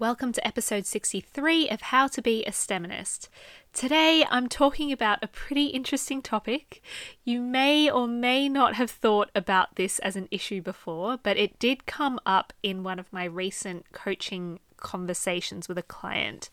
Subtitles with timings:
[0.00, 3.26] Welcome to episode 63 of How to Be a STEMinist.
[3.72, 6.80] Today I'm talking about a pretty interesting topic.
[7.24, 11.58] You may or may not have thought about this as an issue before, but it
[11.58, 16.48] did come up in one of my recent coaching conversations with a client.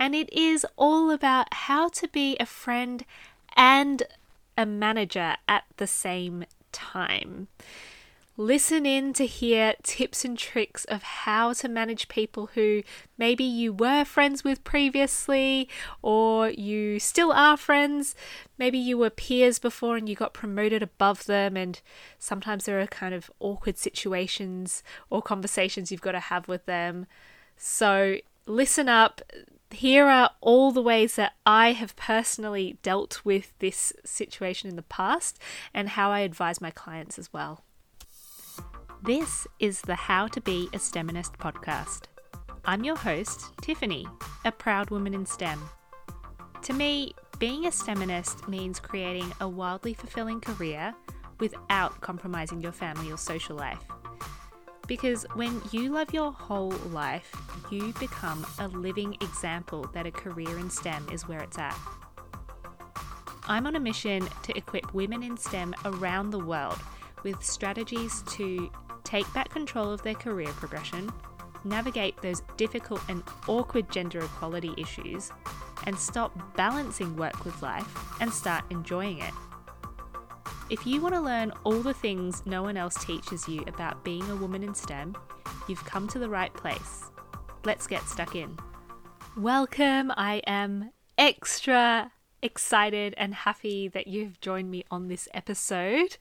[0.00, 3.04] And it is all about how to be a friend
[3.58, 4.04] and
[4.56, 7.48] a manager at the same time.
[8.38, 12.82] Listen in to hear tips and tricks of how to manage people who
[13.16, 15.70] maybe you were friends with previously
[16.02, 18.14] or you still are friends.
[18.58, 21.80] Maybe you were peers before and you got promoted above them, and
[22.18, 27.06] sometimes there are kind of awkward situations or conversations you've got to have with them.
[27.56, 29.22] So, listen up.
[29.70, 34.82] Here are all the ways that I have personally dealt with this situation in the
[34.82, 35.38] past
[35.72, 37.65] and how I advise my clients as well.
[39.06, 42.06] This is the How to Be a STEMinist podcast.
[42.64, 44.04] I'm your host, Tiffany,
[44.44, 45.60] a proud woman in STEM.
[46.62, 50.92] To me, being a STEMinist means creating a wildly fulfilling career
[51.38, 53.78] without compromising your family or social life.
[54.88, 57.32] Because when you love your whole life,
[57.70, 61.78] you become a living example that a career in STEM is where it's at.
[63.46, 66.80] I'm on a mission to equip women in STEM around the world
[67.22, 68.68] with strategies to
[69.06, 71.10] take back control of their career progression,
[71.64, 75.30] navigate those difficult and awkward gender equality issues,
[75.86, 79.32] and stop balancing work with life and start enjoying it.
[80.68, 84.28] If you want to learn all the things no one else teaches you about being
[84.28, 85.16] a woman in STEM,
[85.68, 87.04] you've come to the right place.
[87.64, 88.58] Let's get stuck in.
[89.36, 92.10] Welcome, I am extra
[92.46, 96.16] excited and happy that you've joined me on this episode.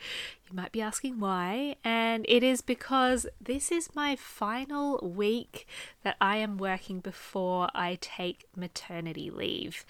[0.49, 5.67] You might be asking why, and it is because this is my final week
[6.03, 9.85] that I am working before I take maternity leave.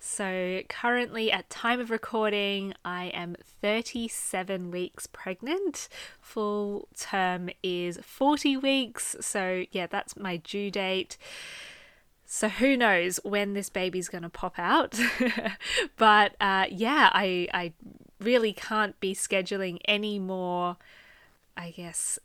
[0.00, 5.88] So, currently at time of recording, I am 37 weeks pregnant.
[6.20, 9.16] Full term is 40 weeks.
[9.20, 11.16] So, yeah, that's my due date.
[12.34, 14.98] So who knows when this baby's going to pop out?
[15.96, 17.72] but uh, yeah, I I
[18.18, 20.76] really can't be scheduling any more,
[21.56, 22.18] I guess,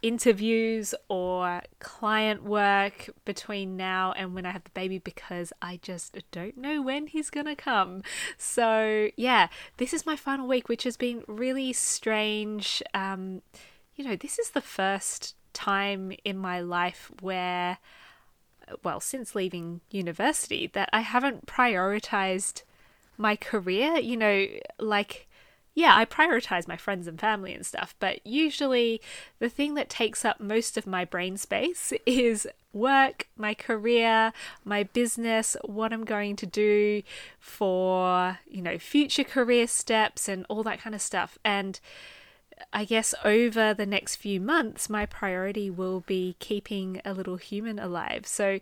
[0.00, 6.16] interviews or client work between now and when I have the baby because I just
[6.30, 8.02] don't know when he's gonna come.
[8.38, 12.82] So yeah, this is my final week, which has been really strange.
[12.94, 13.42] Um,
[13.96, 17.76] you know, this is the first time in my life where
[18.82, 22.62] well, since leaving university, that I haven't prioritized
[23.16, 23.96] my career.
[23.96, 24.46] You know,
[24.78, 25.28] like,
[25.74, 29.00] yeah, I prioritize my friends and family and stuff, but usually
[29.38, 34.32] the thing that takes up most of my brain space is work, my career,
[34.64, 37.02] my business, what I'm going to do
[37.38, 41.38] for, you know, future career steps and all that kind of stuff.
[41.44, 41.78] And
[42.72, 47.78] I guess over the next few months, my priority will be keeping a little human
[47.78, 48.26] alive.
[48.26, 48.58] So,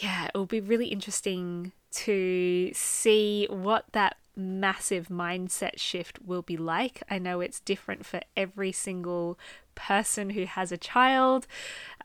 [0.00, 6.56] yeah, it will be really interesting to see what that massive mindset shift will be
[6.56, 7.02] like.
[7.10, 9.38] I know it's different for every single
[9.74, 11.46] person who has a child.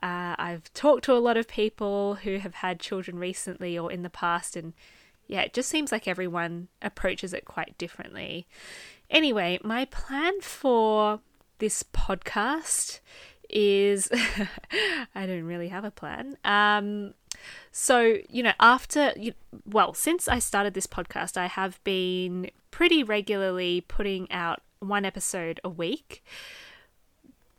[0.02, 4.02] Uh, I've talked to a lot of people who have had children recently or in
[4.02, 4.72] the past, and
[5.26, 8.46] yeah, it just seems like everyone approaches it quite differently.
[9.10, 11.20] Anyway, my plan for
[11.58, 13.00] this podcast
[13.48, 14.08] is
[15.14, 16.36] I don't really have a plan.
[16.44, 17.14] Um,
[17.70, 19.12] so, you know, after,
[19.64, 25.60] well, since I started this podcast, I have been pretty regularly putting out one episode
[25.64, 26.24] a week.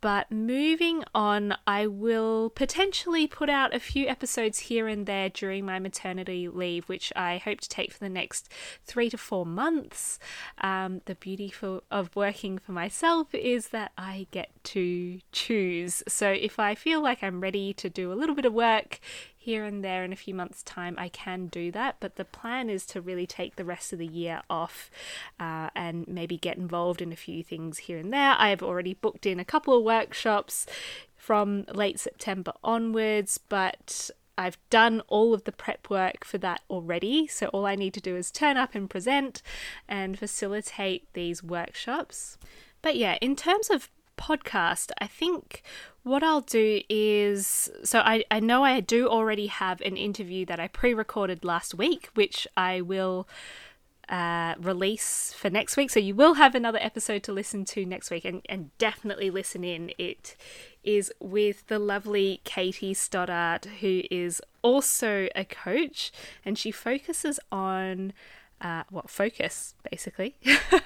[0.00, 5.66] But moving on, I will potentially put out a few episodes here and there during
[5.66, 8.48] my maternity leave, which I hope to take for the next
[8.84, 10.20] three to four months.
[10.60, 16.02] Um, the beauty for, of working for myself is that I get to choose.
[16.06, 19.00] So if I feel like I'm ready to do a little bit of work
[19.48, 21.96] here and there in a few months' time, I can do that.
[22.00, 24.90] But the plan is to really take the rest of the year off
[25.40, 28.34] uh, and maybe get involved in a few things here and there.
[28.36, 30.66] I have already booked in a couple of workshops
[31.16, 37.26] from late September onwards, but I've done all of the prep work for that already.
[37.26, 39.40] So all I need to do is turn up and present
[39.88, 42.36] and facilitate these workshops.
[42.82, 45.62] But yeah, in terms of podcast, I think
[46.08, 50.58] what I'll do is so I, I know I do already have an interview that
[50.58, 53.28] I pre recorded last week, which I will
[54.08, 55.90] uh, release for next week.
[55.90, 59.62] So you will have another episode to listen to next week and, and definitely listen
[59.62, 59.92] in.
[59.98, 60.34] It
[60.82, 66.10] is with the lovely Katie Stoddart, who is also a coach
[66.44, 68.14] and she focuses on
[68.60, 70.36] uh, what focus basically.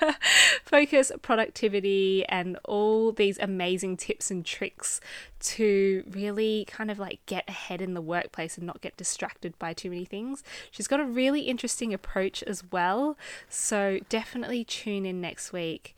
[0.64, 5.00] Focus productivity and all these amazing tips and tricks
[5.40, 9.72] to really kind of like get ahead in the workplace and not get distracted by
[9.72, 10.42] too many things.
[10.70, 13.16] She's got a really interesting approach as well
[13.48, 15.96] so definitely tune in next week.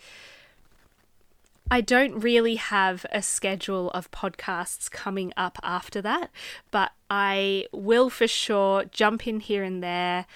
[1.71, 6.31] I don't really have a schedule of podcasts coming up after that,
[6.71, 10.27] but I will for sure jump in here and there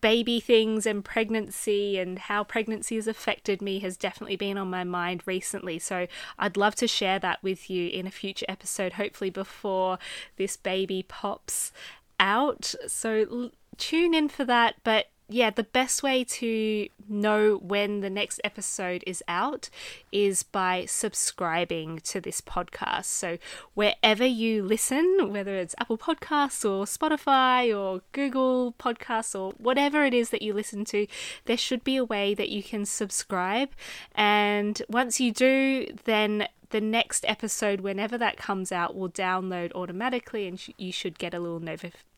[0.00, 4.84] baby things and pregnancy and how pregnancy has affected me has definitely been on my
[4.84, 5.78] mind recently.
[5.78, 6.06] So
[6.38, 9.98] I'd love to share that with you in a future episode, hopefully before
[10.36, 11.72] this baby pops
[12.20, 12.74] out.
[12.86, 14.76] So l- tune in for that.
[14.84, 19.70] But yeah, the best way to know when the next episode is out
[20.12, 23.06] is by subscribing to this podcast.
[23.06, 23.38] So,
[23.72, 30.12] wherever you listen, whether it's Apple Podcasts or Spotify or Google Podcasts or whatever it
[30.12, 31.06] is that you listen to,
[31.46, 33.70] there should be a way that you can subscribe.
[34.14, 40.46] And once you do, then the next episode, whenever that comes out, will download automatically
[40.46, 41.62] and you should get a little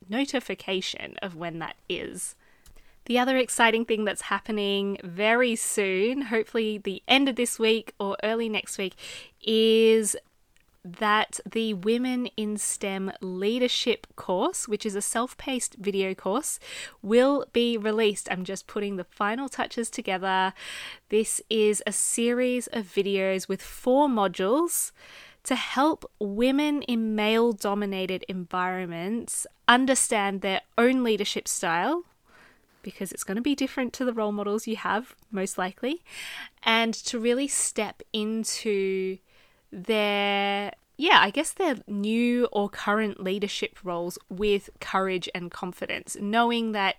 [0.08, 2.34] notification of when that is.
[3.06, 8.16] The other exciting thing that's happening very soon, hopefully the end of this week or
[8.24, 8.94] early next week,
[9.42, 10.16] is
[10.84, 16.58] that the Women in STEM Leadership course, which is a self paced video course,
[17.00, 18.28] will be released.
[18.30, 20.52] I'm just putting the final touches together.
[21.08, 24.90] This is a series of videos with four modules
[25.44, 32.04] to help women in male dominated environments understand their own leadership style
[32.86, 36.02] because it's going to be different to the role models you have, most likely,
[36.62, 39.18] and to really step into
[39.72, 46.72] their yeah, I guess their new or current leadership roles with courage and confidence, knowing
[46.72, 46.94] that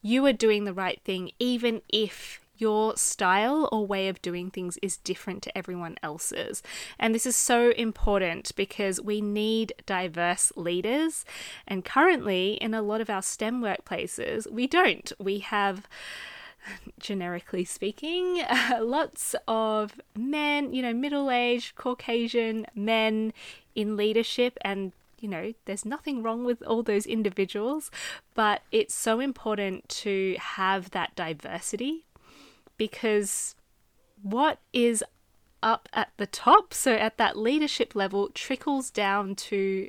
[0.00, 4.78] you are doing the right thing, even if your style or way of doing things
[4.80, 6.62] is different to everyone else's.
[6.98, 11.24] And this is so important because we need diverse leaders.
[11.66, 15.12] And currently, in a lot of our STEM workplaces, we don't.
[15.18, 15.88] We have
[17.00, 23.32] generically speaking, uh, lots of men, you know, middle aged Caucasian men
[23.74, 27.90] in leadership, and you know, there's nothing wrong with all those individuals,
[28.34, 32.04] but it's so important to have that diversity
[32.82, 33.54] because
[34.22, 35.04] what is
[35.62, 39.88] up at the top, so at that leadership level, trickles down to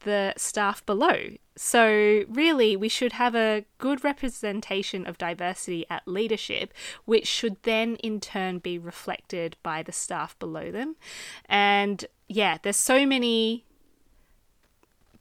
[0.00, 1.30] the staff below.
[1.56, 6.74] So, really, we should have a good representation of diversity at leadership,
[7.06, 10.96] which should then in turn be reflected by the staff below them.
[11.46, 13.64] And yeah, there's so many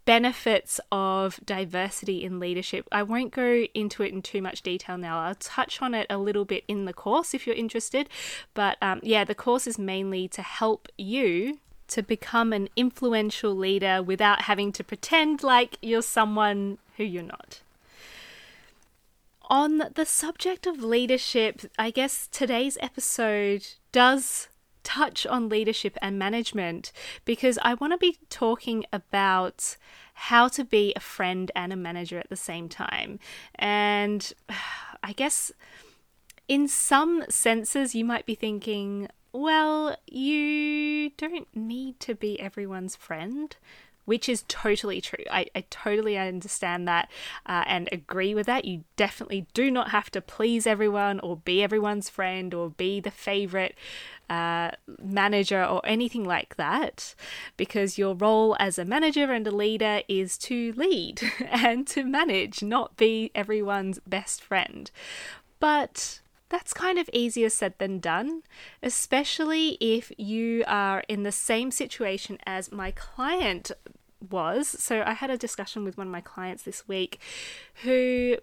[0.07, 2.87] benefits of diversity in leadership.
[2.93, 5.19] I won't go into it in too much detail now.
[5.19, 8.07] I'll touch on it a little bit in the course if you're interested.
[8.53, 11.59] But um, yeah, the course is mainly to help you
[11.89, 17.59] to become an influential leader without having to pretend like you're someone who you're not.
[19.49, 24.47] On the subject of leadership, I guess today's episode does
[24.87, 26.93] touch on leadership and management
[27.25, 29.75] because I want to be talking about
[30.13, 33.19] how to be a friend and a manager at the same time.
[33.55, 34.31] And
[35.03, 35.51] I guess
[36.47, 43.57] in some senses, you might be thinking, well, you don't need to be everyone's friend
[44.07, 45.25] which is totally true.
[45.29, 47.09] I, I totally understand that
[47.45, 48.63] uh, and agree with that.
[48.63, 53.11] You definitely do not have to please everyone or be everyone's friend or be the
[53.11, 53.75] favorite
[54.29, 54.71] uh,
[55.03, 57.15] manager or anything like that,
[57.57, 61.21] because your role as a manager and a leader is to lead
[61.51, 64.89] and to manage, not be everyone's best friend.
[65.59, 68.43] But that's kind of easier said than done,
[68.81, 73.71] especially if you are in the same situation as my client
[74.29, 74.67] was.
[74.67, 77.19] So I had a discussion with one of my clients this week
[77.83, 78.37] who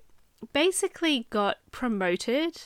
[0.52, 2.60] basically got promoted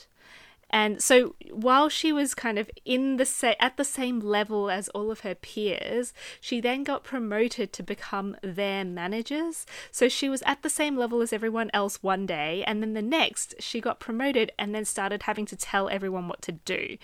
[0.69, 4.87] and so while she was kind of in the sa- at the same level as
[4.89, 9.65] all of her peers, she then got promoted to become their managers.
[9.91, 13.01] So she was at the same level as everyone else one day, and then the
[13.01, 16.97] next she got promoted and then started having to tell everyone what to do.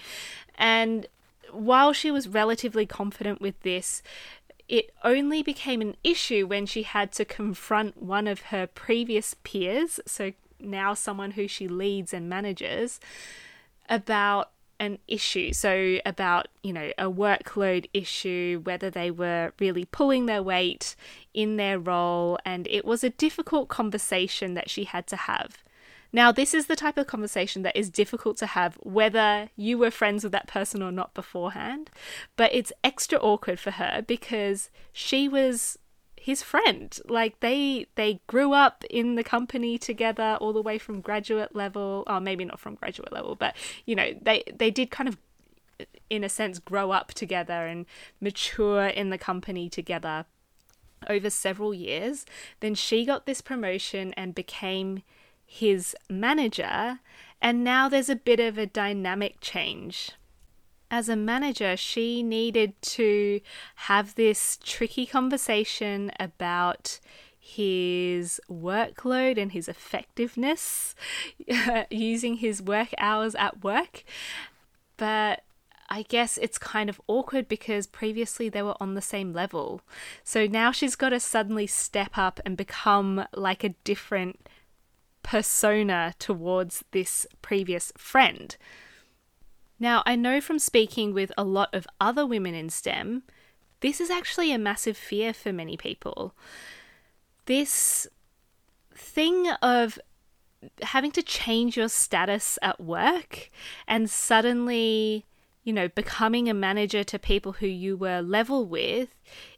[0.58, 1.08] And
[1.52, 4.04] while she was relatively confident with this,
[4.68, 10.00] it only became an issue when she had to confront one of her previous peers,
[10.06, 13.00] so now someone who she leads and manages,
[13.90, 15.54] about an issue.
[15.54, 20.96] So, about, you know, a workload issue, whether they were really pulling their weight
[21.34, 22.38] in their role.
[22.46, 25.64] And it was a difficult conversation that she had to have.
[26.16, 29.92] Now, this is the type of conversation that is difficult to have whether you were
[29.92, 31.92] friends with that person or not beforehand,
[32.38, 35.78] but it's extra awkward for her because she was
[36.16, 36.98] his friend.
[37.10, 42.06] Like they they grew up in the company together all the way from graduate level,
[42.08, 43.54] or oh, maybe not from graduate level, but
[43.86, 45.18] you know, they they did kind of
[46.10, 47.86] in a sense grow up together and
[48.22, 50.24] mature in the company together
[51.10, 52.26] over several years.
[52.62, 55.04] Then she got this promotion and became
[55.46, 57.00] his manager,
[57.42, 60.12] and now there's a bit of a dynamic change
[60.92, 63.42] as a manager, she needed to
[63.76, 67.00] have this tricky conversation about
[67.38, 70.96] his workload and his effectiveness
[71.90, 74.04] using his work hours at work.
[74.98, 75.44] But
[75.90, 79.82] I guess it's kind of awkward because previously they were on the same level.
[80.24, 84.48] So now she's got to suddenly step up and become like a different
[85.26, 88.56] persona towards this previous friend.
[89.80, 93.24] Now, I know from speaking with a lot of other women in STEM,
[93.80, 96.36] this is actually a massive fear for many people.
[97.48, 98.08] This
[98.94, 99.98] thing of
[100.84, 103.50] having to change your status at work
[103.88, 105.26] and suddenly,
[105.64, 109.10] you know, becoming a manager to people who you were level with,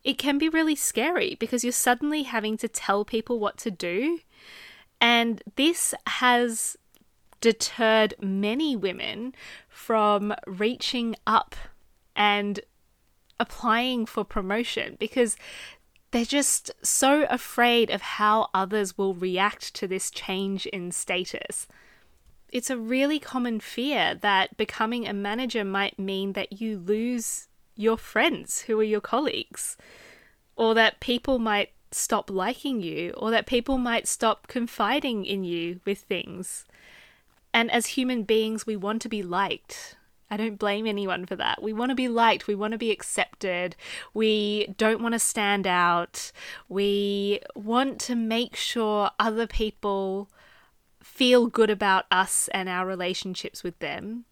[0.06, 4.20] it can be really scary because you're suddenly having to tell people what to do.
[5.00, 6.78] And this has
[7.40, 9.36] deterred many women
[9.70, 11.56] from reaching up
[12.16, 12.60] and
[13.40, 15.38] applying for promotion because
[16.12, 21.68] they're just so afraid of how others will react to this change in status.
[22.52, 27.98] It's a really common fear that becoming a manager might mean that you lose your
[27.98, 29.78] friends who are your colleagues,
[30.56, 35.80] or that people might stop liking you, or that people might stop confiding in you
[35.86, 36.66] with things.
[37.54, 39.96] And as human beings, we want to be liked.
[40.30, 41.64] I don't blame anyone for that.
[41.64, 42.48] We want to be liked.
[42.48, 43.76] We want to be accepted.
[44.14, 46.32] We don't want to stand out.
[46.68, 50.30] We want to make sure other people
[51.02, 54.26] feel good about us and our relationships with them.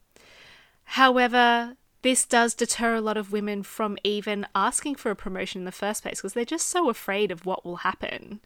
[0.84, 5.66] However, this does deter a lot of women from even asking for a promotion in
[5.66, 8.40] the first place because they're just so afraid of what will happen.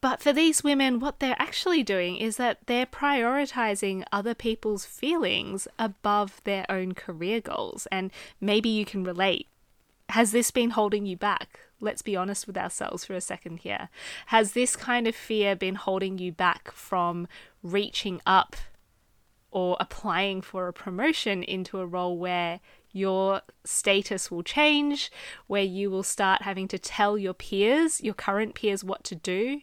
[0.00, 5.68] But for these women, what they're actually doing is that they're prioritizing other people's feelings
[5.78, 7.86] above their own career goals.
[7.92, 8.10] And
[8.40, 9.46] maybe you can relate.
[10.08, 11.60] Has this been holding you back?
[11.82, 13.90] Let's be honest with ourselves for a second here.
[14.28, 17.28] Has this kind of fear been holding you back from
[17.62, 18.56] reaching up
[19.54, 22.58] or applying for a promotion into a role where
[22.90, 25.12] your status will change,
[25.46, 29.60] where you will start having to tell your peers, your current peers, what to do?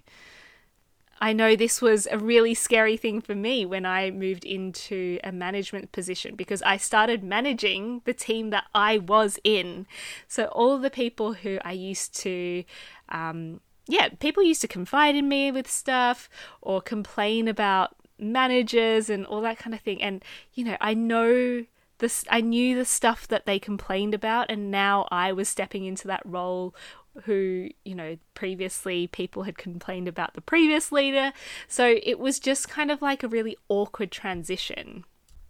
[1.19, 5.31] I know this was a really scary thing for me when I moved into a
[5.31, 9.87] management position because I started managing the team that I was in.
[10.27, 12.63] So, all the people who I used to,
[13.09, 16.29] um, yeah, people used to confide in me with stuff
[16.61, 20.01] or complain about managers and all that kind of thing.
[20.01, 20.23] And,
[20.53, 21.65] you know, I know
[21.97, 26.07] this, I knew the stuff that they complained about, and now I was stepping into
[26.07, 26.75] that role
[27.23, 31.33] who, you know, previously people had complained about the previous leader.
[31.67, 35.03] So it was just kind of like a really awkward transition.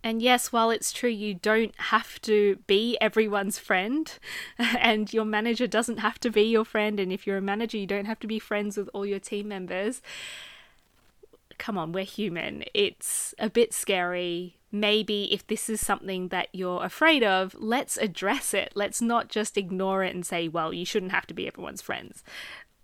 [0.04, 4.12] And yes, while it's true you don't have to be everyone's friend,
[4.58, 7.88] and your manager doesn't have to be your friend, and if you're a manager, you
[7.88, 10.02] don't have to be friends with all your team members.
[11.62, 12.64] Come on, we're human.
[12.74, 18.54] It's a bit scary maybe if this is something that you're afraid of, let's address
[18.54, 18.72] it.
[18.74, 22.24] Let's not just ignore it and say, well, you shouldn't have to be everyone's friends.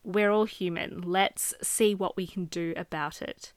[0.03, 1.01] We're all human.
[1.01, 3.51] Let's see what we can do about it.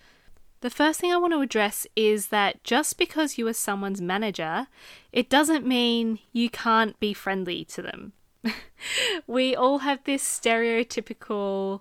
[0.63, 4.69] The first thing I want to address is that just because you are someone's manager,
[5.13, 8.13] it doesn't mean you can't be friendly to them.
[9.27, 11.81] we all have this stereotypical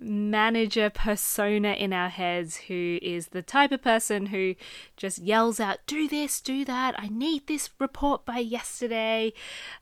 [0.00, 4.54] manager persona in our heads who is the type of person who
[4.96, 9.32] just yells out, Do this, do that, I need this report by yesterday,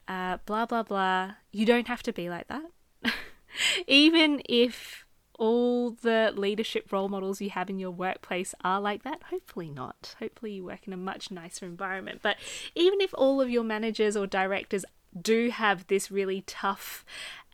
[0.06, 1.32] uh, blah, blah, blah.
[1.50, 2.64] You don't have to be like that.
[3.86, 5.06] Even if
[5.38, 9.22] all the leadership role models you have in your workplace are like that?
[9.30, 10.14] Hopefully not.
[10.20, 12.20] Hopefully, you work in a much nicer environment.
[12.22, 12.36] But
[12.76, 14.84] even if all of your managers or directors
[15.20, 17.04] do have this really tough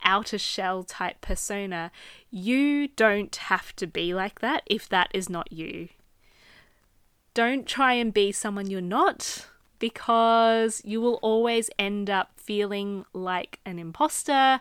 [0.05, 1.91] outer shell type persona,
[2.31, 5.89] you don't have to be like that if that is not you.
[7.35, 9.47] Don't try and be someone you're not
[9.79, 14.61] because you will always end up feeling like an imposter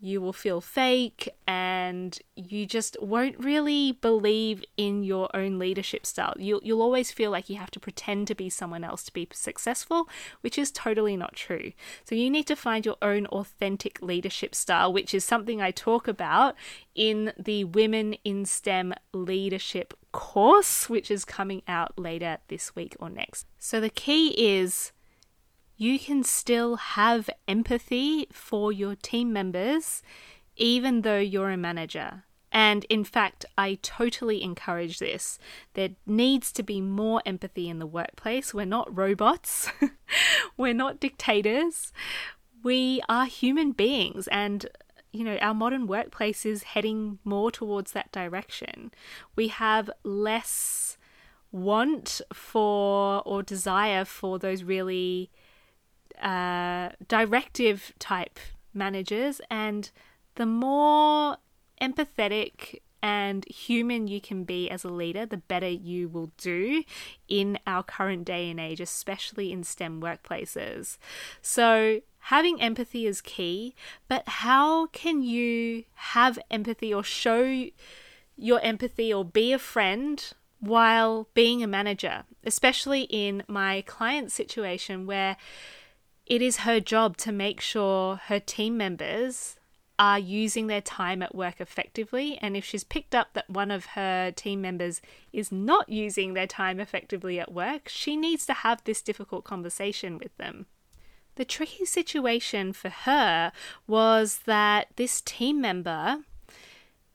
[0.00, 6.34] you will feel fake and you just won't really believe in your own leadership style.
[6.38, 9.28] You'll, you'll always feel like you have to pretend to be someone else to be
[9.32, 10.08] successful,
[10.40, 11.72] which is totally not true.
[12.04, 16.06] So you need to find your own authentic leadership style, which is something I talk
[16.06, 16.54] about
[16.94, 23.10] in the Women in STEM Leadership course, which is coming out later this week or
[23.10, 23.46] next.
[23.58, 24.92] So the key is
[25.78, 30.02] you can still have empathy for your team members,
[30.56, 32.24] even though you're a manager.
[32.50, 35.38] And in fact, I totally encourage this.
[35.74, 38.52] There needs to be more empathy in the workplace.
[38.52, 39.70] We're not robots,
[40.56, 41.92] we're not dictators.
[42.64, 44.66] We are human beings, and
[45.12, 48.90] you know, our modern workplace is heading more towards that direction.
[49.36, 50.98] We have less
[51.52, 55.30] want for or desire for those really
[56.22, 58.38] uh, directive type
[58.74, 59.90] managers, and
[60.34, 61.38] the more
[61.80, 66.82] empathetic and human you can be as a leader, the better you will do
[67.28, 70.98] in our current day and age, especially in STEM workplaces.
[71.40, 73.74] So, having empathy is key,
[74.08, 77.66] but how can you have empathy or show
[78.36, 85.06] your empathy or be a friend while being a manager, especially in my client situation
[85.06, 85.36] where
[86.28, 89.56] it is her job to make sure her team members
[89.98, 92.38] are using their time at work effectively.
[92.40, 95.00] And if she's picked up that one of her team members
[95.32, 100.18] is not using their time effectively at work, she needs to have this difficult conversation
[100.18, 100.66] with them.
[101.34, 103.50] The tricky situation for her
[103.86, 106.18] was that this team member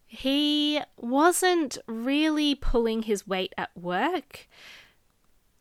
[0.05, 4.47] he wasn't really pulling his weight at work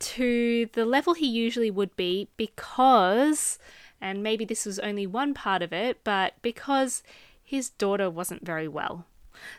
[0.03, 3.59] to the level he usually would be because,
[4.01, 7.03] and maybe this was only one part of it, but because
[7.43, 9.07] his daughter wasn't very well.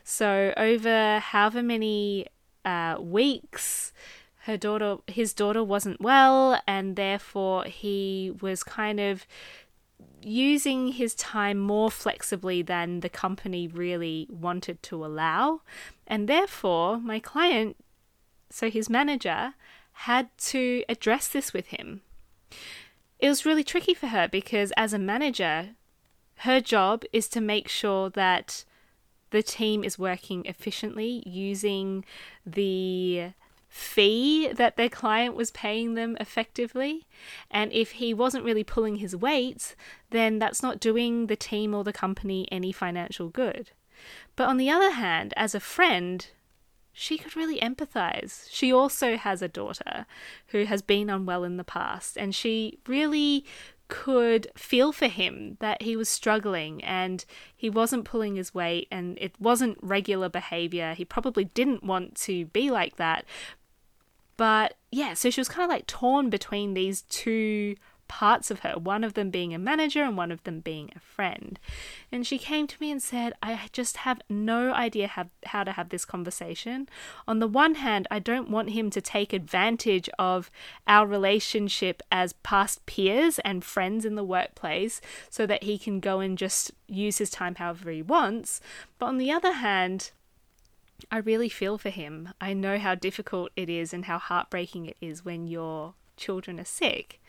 [0.04, 2.28] So, over however many
[2.66, 3.92] uh, weeks,
[4.44, 9.26] her daughter, his daughter wasn't well, and therefore he was kind of
[10.22, 15.62] using his time more flexibly than the company really wanted to allow.
[16.08, 17.78] And therefore, my client,
[18.50, 19.54] so his manager,
[19.94, 22.02] had to address this with him.
[23.20, 25.70] It was really tricky for her because, as a manager,
[26.38, 28.66] her job is to make sure that
[29.30, 32.06] the team is working efficiently using
[32.46, 33.32] the
[33.68, 37.08] fee that their client was paying them effectively.
[37.50, 39.76] And if he wasn't really pulling his weight,
[40.12, 43.72] then that's not doing the team or the company any financial good.
[44.36, 46.28] But on the other hand, as a friend,
[46.94, 48.48] she could really empathize.
[48.52, 50.06] She also has a daughter
[50.48, 53.46] who has been unwell in the past, and she really
[53.90, 57.26] could feel for him that he was struggling and
[57.56, 60.94] he wasn't pulling his weight and it wasn't regular behavior.
[60.94, 63.26] He probably didn't want to be like that.
[64.38, 67.76] But yeah, so she was kind of like torn between these two
[68.14, 71.00] parts of her, one of them being a manager and one of them being a
[71.00, 71.60] friend.
[72.12, 75.72] And she came to me and said, I just have no idea how, how to
[75.72, 76.88] have this conversation.
[77.28, 80.52] On the one hand, I don't want him to take advantage of
[80.86, 86.20] our relationship as past peers and friends in the workplace so that he can go
[86.20, 88.62] and just use his time however he wants.
[89.00, 90.12] But on the other hand,
[91.10, 92.30] I really feel for him.
[92.40, 96.66] I know how difficult it is and how heartbreaking it is when your children are
[96.66, 97.20] sick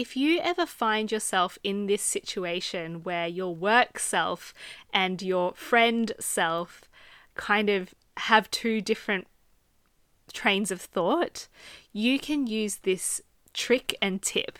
[0.00, 4.54] if you ever find yourself in this situation where your work self
[4.94, 6.88] and your friend self
[7.34, 9.26] kind of have two different
[10.32, 11.48] trains of thought,
[11.92, 13.20] you can use this
[13.52, 14.58] trick and tip.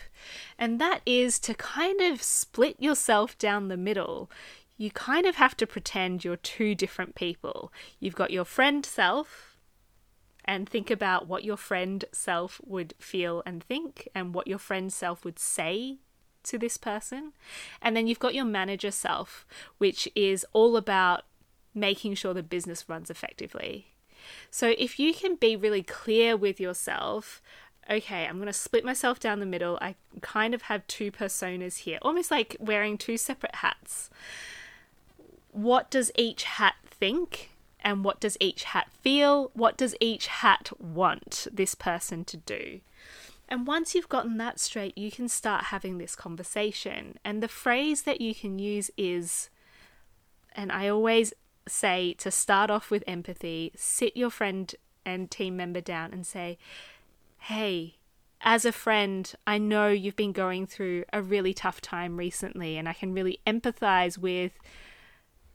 [0.59, 4.29] And that is to kind of split yourself down the middle.
[4.77, 7.73] You kind of have to pretend you're two different people.
[7.99, 9.50] You've got your friend self,
[10.51, 14.91] and think about what your friend self would feel and think and what your friend
[14.91, 15.99] self would say
[16.43, 17.31] to this person.
[17.81, 19.45] And then you've got your manager self,
[19.77, 21.23] which is all about
[21.73, 23.93] making sure the business runs effectively.
[24.49, 27.41] So if you can be really clear with yourself,
[27.89, 29.79] okay, I'm going to split myself down the middle.
[29.81, 34.09] I kind of have two personas here, almost like wearing two separate hats.
[35.53, 37.51] What does each hat think?
[37.81, 39.51] And what does each hat feel?
[39.53, 42.81] What does each hat want this person to do?
[43.49, 47.17] And once you've gotten that straight, you can start having this conversation.
[47.25, 49.49] And the phrase that you can use is,
[50.53, 51.33] and I always
[51.67, 54.73] say to start off with empathy, sit your friend
[55.05, 56.57] and team member down and say,
[57.39, 57.95] Hey,
[58.39, 62.87] as a friend, I know you've been going through a really tough time recently, and
[62.87, 64.53] I can really empathize with,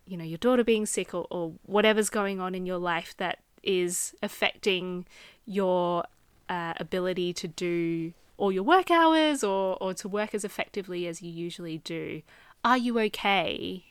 [0.07, 3.39] you know, your daughter being sick or, or whatever's going on in your life that
[3.63, 5.05] is affecting
[5.45, 6.05] your
[6.49, 11.23] uh, ability to do all your work hours or, or to work as effectively as
[11.23, 12.23] you usually do.
[12.65, 13.85] Are you okay?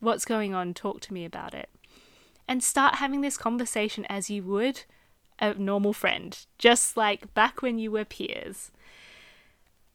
[0.00, 0.74] What's going on?
[0.74, 1.68] Talk to me about it.
[2.46, 4.84] And start having this conversation as you would
[5.38, 8.70] a normal friend, just like back when you were peers.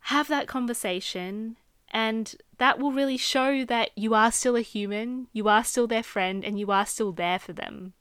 [0.07, 1.57] Have that conversation,
[1.93, 6.03] and that will really show that you are still a human, you are still their
[6.03, 7.93] friend, and you are still there for them.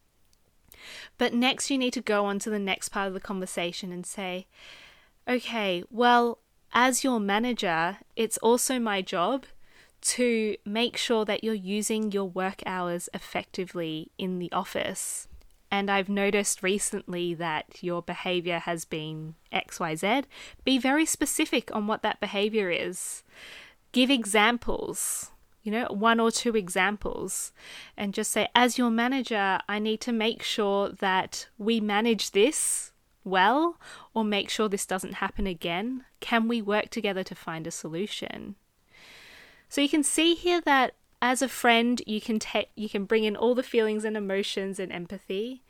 [1.18, 4.07] But next, you need to go on to the next part of the conversation and
[4.07, 4.46] say,
[5.28, 6.38] okay, well,
[6.72, 9.44] as your manager, it's also my job
[10.00, 15.28] to make sure that you're using your work hours effectively in the office.
[15.70, 20.24] And I've noticed recently that your behavior has been XYZ.
[20.64, 23.22] Be very specific on what that behavior is.
[23.92, 27.52] Give examples you know, one or two examples
[27.96, 32.92] and just say, as your manager, I need to make sure that we manage this
[33.24, 33.78] well
[34.12, 36.05] or make sure this doesn't happen again.
[36.18, 38.57] Can we work together to find a solution?
[39.68, 43.22] So you can see here that as a friend, you can take you can bring
[43.22, 45.62] in all the feelings and emotions and empathy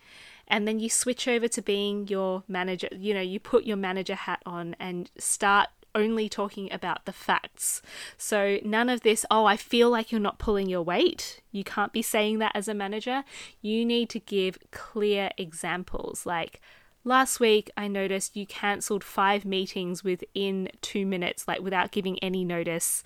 [0.49, 4.15] and then you switch over to being your manager you know you put your manager
[4.15, 7.83] hat on and start only talking about the facts.
[8.17, 11.41] So none of this, oh, I feel like you're not pulling your weight.
[11.51, 13.25] You can't be saying that as a manager.
[13.61, 16.61] You need to give clear examples like,
[17.05, 22.45] Last week, I noticed you cancelled five meetings within two minutes, like without giving any
[22.45, 23.03] notice,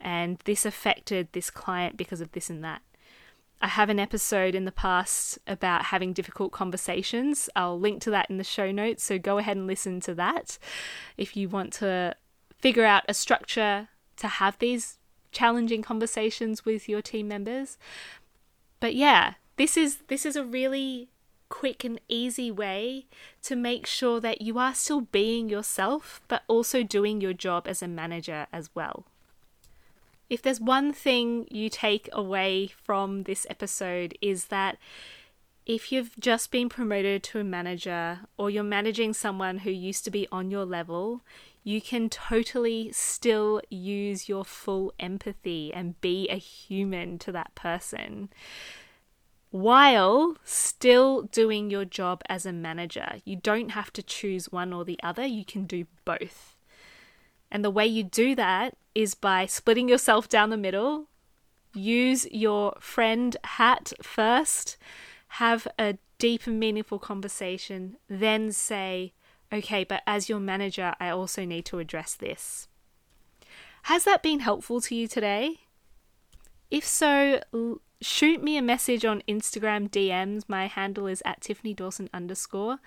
[0.00, 2.82] and this affected this client because of this and that.
[3.60, 7.50] I have an episode in the past about having difficult conversations.
[7.56, 10.58] I'll link to that in the show notes, so go ahead and listen to that
[11.16, 12.14] if you want to
[12.62, 14.98] figure out a structure to have these
[15.32, 17.76] challenging conversations with your team members.
[18.80, 21.08] But yeah, this is this is a really
[21.48, 23.04] quick and easy way
[23.42, 27.82] to make sure that you are still being yourself but also doing your job as
[27.82, 29.04] a manager as well.
[30.30, 34.78] If there's one thing you take away from this episode, is that
[35.66, 40.10] if you've just been promoted to a manager or you're managing someone who used to
[40.10, 41.20] be on your level,
[41.64, 48.28] you can totally still use your full empathy and be a human to that person
[49.52, 53.16] while still doing your job as a manager.
[53.24, 56.56] You don't have to choose one or the other, you can do both.
[57.50, 61.08] And the way you do that is by splitting yourself down the middle.
[61.74, 64.78] Use your friend hat first,
[65.28, 69.12] have a deep and meaningful conversation, then say,
[69.52, 72.68] okay, but as your manager, I also need to address this.
[73.84, 75.60] Has that been helpful to you today?
[76.70, 77.40] If so,
[78.00, 80.44] shoot me a message on Instagram DMs.
[80.48, 82.78] My handle is at Tiffany Dawson underscore.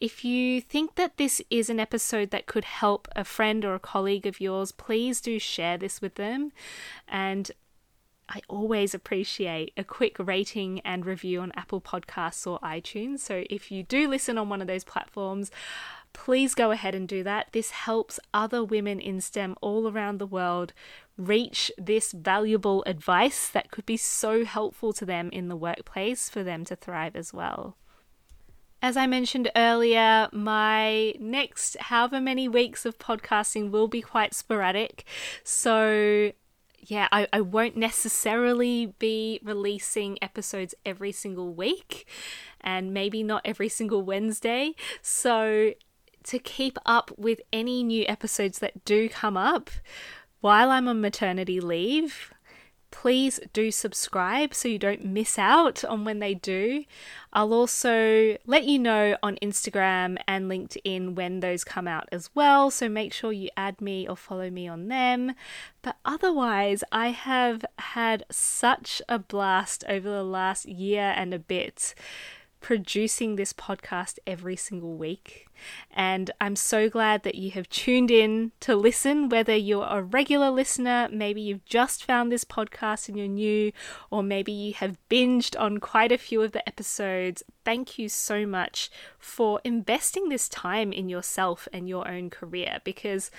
[0.00, 3.78] If you think that this is an episode that could help a friend or a
[3.78, 6.52] colleague of yours, please do share this with them.
[7.06, 7.50] And
[8.28, 13.18] I always appreciate a quick rating and review on Apple Podcasts or iTunes.
[13.20, 15.50] So if you do listen on one of those platforms,
[16.12, 17.48] please go ahead and do that.
[17.52, 20.72] This helps other women in STEM all around the world
[21.16, 26.42] reach this valuable advice that could be so helpful to them in the workplace for
[26.42, 27.76] them to thrive as well.
[28.82, 35.04] As I mentioned earlier, my next however many weeks of podcasting will be quite sporadic.
[35.44, 36.32] So,
[36.78, 42.06] yeah, I, I won't necessarily be releasing episodes every single week
[42.62, 44.74] and maybe not every single Wednesday.
[45.02, 45.74] So,
[46.24, 49.70] to keep up with any new episodes that do come up
[50.40, 52.32] while I'm on maternity leave,
[52.90, 56.84] please do subscribe so you don't miss out on when they do.
[57.32, 62.70] I'll also let you know on Instagram and LinkedIn when those come out as well,
[62.70, 65.34] so make sure you add me or follow me on them.
[65.82, 71.94] But otherwise, I have had such a blast over the last year and a bit
[72.60, 75.48] producing this podcast every single week.
[75.90, 80.50] And I'm so glad that you have tuned in to listen, whether you're a regular
[80.50, 83.72] listener, maybe you've just found this podcast and you're new,
[84.10, 87.42] or maybe you have binged on quite a few of the episodes.
[87.64, 93.30] Thank you so much for investing this time in yourself and your own career because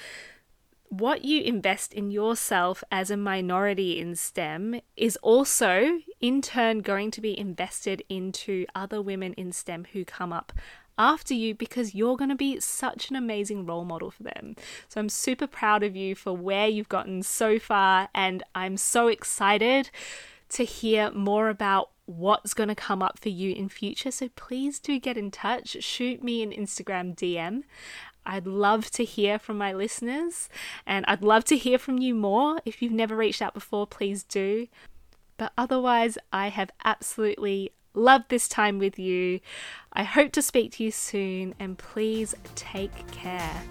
[0.92, 7.12] what you invest in yourself as a minority in STEM is also, in turn, going
[7.12, 10.52] to be invested into other women in STEM who come up
[10.98, 14.58] after you because you're going to be such an amazing role model for them.
[14.90, 19.08] So I'm super proud of you for where you've gotten so far, and I'm so
[19.08, 19.92] excited
[20.50, 24.12] to hear more about what's going to come up for you in future.
[24.12, 25.78] So please do get in touch.
[25.82, 27.64] Shoot me an instagram dm
[28.26, 30.50] I'd love to hear from my listeners
[30.86, 32.62] and I'd love to hear from you more.
[32.66, 34.68] If you've never reached out before, please do.
[35.38, 39.40] But otherwise, I have absolutely loved this time with you.
[39.92, 43.64] I hope to speak to you soon and please take care.